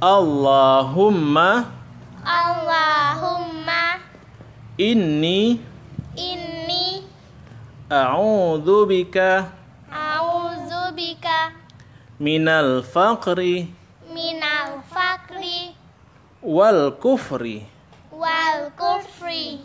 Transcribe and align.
Allahumma 0.02 1.72
Allahumma 2.20 3.96
inni 4.76 5.56
inni 6.12 7.00
a'udzu 7.88 8.84
bika 8.84 9.48
a'udzubika 9.88 11.56
minal 12.20 12.84
faqri 12.84 13.72
minal 14.12 14.84
fakri 14.88 15.72
wal 16.46 16.92
kufri. 17.00 17.66
wal 18.12 18.72
kufri. 18.76 19.60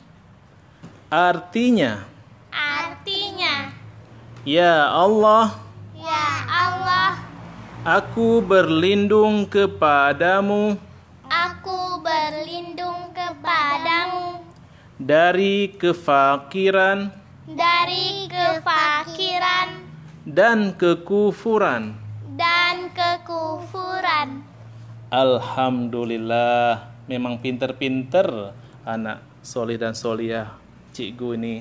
Artinya, 1.12 2.08
Artinya, 2.52 3.72
ya 4.48 4.88
ya 4.88 4.96
Allah, 4.96 5.60
aku 7.82 8.46
berlindung 8.46 9.50
kepadamu 9.50 10.78
aku 11.26 11.98
berlindung 12.06 13.10
kepadamu 13.10 14.46
dari 15.02 15.74
kefakiran 15.74 17.10
dari 17.50 18.30
kefakiran 18.30 19.82
dan 20.22 20.78
kekufuran. 20.78 21.98
dan 22.38 22.94
kekufuran. 22.94 24.46
Alhamdulillah, 25.12 26.88
memang 27.10 27.42
pinter-pinter 27.42 28.54
anak 28.86 29.26
solih 29.42 29.76
dan 29.76 29.98
solihah 29.98 30.56
cikgu 30.94 31.36
ini. 31.36 31.56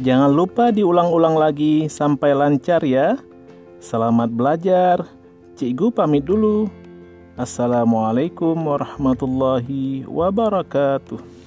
Jangan 0.00 0.32
lupa 0.32 0.72
diulang-ulang 0.72 1.36
lagi 1.36 1.84
sampai 1.84 2.32
lancar 2.32 2.80
ya. 2.80 3.20
Selamat 3.84 4.32
belajar. 4.32 5.04
Cikgu 5.60 5.92
pamit 5.92 6.24
dulu. 6.24 6.72
Assalamualaikum 7.36 8.56
warahmatullahi 8.56 10.08
wabarakatuh. 10.08 11.39